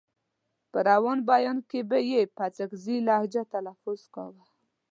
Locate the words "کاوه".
4.15-4.45